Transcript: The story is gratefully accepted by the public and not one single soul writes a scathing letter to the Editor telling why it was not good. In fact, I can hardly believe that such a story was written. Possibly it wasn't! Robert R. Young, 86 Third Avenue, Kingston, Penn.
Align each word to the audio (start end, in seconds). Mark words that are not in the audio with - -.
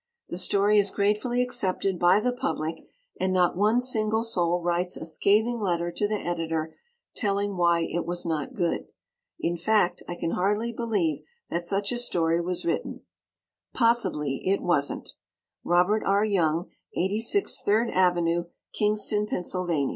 The 0.29 0.37
story 0.39 0.79
is 0.79 0.89
gratefully 0.89 1.43
accepted 1.43 1.99
by 1.99 2.19
the 2.19 2.31
public 2.33 2.73
and 3.19 3.31
not 3.31 3.55
one 3.55 3.79
single 3.79 4.23
soul 4.23 4.59
writes 4.63 4.97
a 4.97 5.05
scathing 5.05 5.59
letter 5.59 5.91
to 5.91 6.07
the 6.07 6.15
Editor 6.15 6.75
telling 7.15 7.55
why 7.55 7.81
it 7.81 8.07
was 8.07 8.25
not 8.25 8.55
good. 8.55 8.87
In 9.39 9.57
fact, 9.57 10.01
I 10.07 10.15
can 10.15 10.31
hardly 10.31 10.71
believe 10.71 11.21
that 11.51 11.65
such 11.67 11.91
a 11.91 11.99
story 11.99 12.41
was 12.41 12.65
written. 12.65 13.01
Possibly 13.75 14.41
it 14.43 14.63
wasn't! 14.63 15.13
Robert 15.63 16.01
R. 16.03 16.25
Young, 16.25 16.71
86 16.97 17.61
Third 17.61 17.91
Avenue, 17.91 18.45
Kingston, 18.73 19.27
Penn. 19.27 19.43